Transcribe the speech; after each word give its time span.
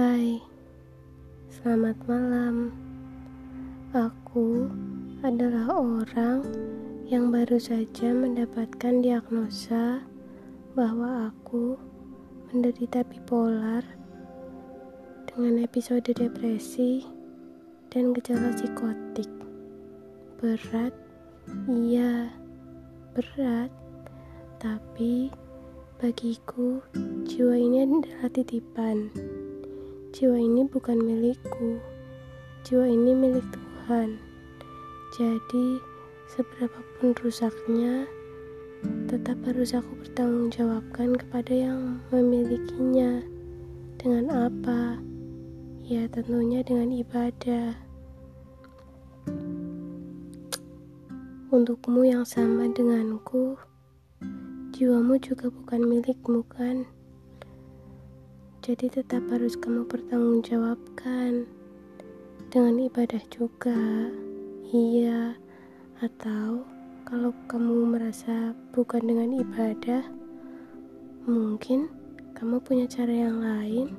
Hai, 0.00 0.40
selamat 1.52 2.08
malam. 2.08 2.72
Aku 3.92 4.64
adalah 5.20 5.76
orang 5.76 6.40
yang 7.04 7.28
baru 7.28 7.60
saja 7.60 8.08
mendapatkan 8.08 9.04
diagnosa 9.04 10.00
bahwa 10.72 11.28
aku 11.28 11.76
menderita 12.48 13.04
bipolar 13.12 13.84
dengan 15.28 15.60
episode 15.68 16.08
depresi 16.16 17.04
dan 17.92 18.16
gejala 18.16 18.56
psikotik. 18.56 19.28
Berat, 20.40 20.96
iya, 21.68 22.32
berat, 23.12 23.68
tapi 24.64 25.28
bagiku 26.00 26.80
jiwa 27.28 27.52
ini 27.52 27.84
adalah 27.84 28.32
titipan. 28.32 29.29
Jiwa 30.10 30.42
ini 30.42 30.66
bukan 30.66 30.98
milikku. 30.98 31.78
Jiwa 32.66 32.82
ini 32.90 33.14
milik 33.14 33.46
Tuhan. 33.54 34.18
Jadi, 35.14 35.78
seberapapun 36.26 37.14
rusaknya, 37.22 38.10
tetap 39.06 39.38
harus 39.46 39.70
aku 39.70 39.94
bertanggungjawabkan 40.02 41.14
kepada 41.14 41.54
yang 41.54 42.02
memilikinya. 42.10 43.22
Dengan 44.02 44.50
apa? 44.50 44.98
Ya, 45.86 46.10
tentunya 46.10 46.66
dengan 46.66 46.90
ibadah. 46.90 47.78
Untukmu 51.54 52.02
yang 52.02 52.26
sama 52.26 52.66
denganku, 52.66 53.54
jiwamu 54.74 55.22
juga 55.22 55.54
bukan 55.54 55.86
milikmu, 55.86 56.42
kan? 56.50 56.82
Jadi 58.70 59.02
tetap 59.02 59.26
harus 59.34 59.58
kamu 59.58 59.82
pertanggungjawabkan 59.90 61.42
dengan 62.54 62.86
ibadah 62.86 63.18
juga. 63.26 64.06
Iya, 64.70 65.34
atau 65.98 66.62
kalau 67.02 67.34
kamu 67.50 67.98
merasa 67.98 68.54
bukan 68.70 69.10
dengan 69.10 69.42
ibadah, 69.42 70.06
mungkin 71.26 71.90
kamu 72.38 72.62
punya 72.62 72.86
cara 72.86 73.10
yang 73.10 73.42
lain 73.42 73.90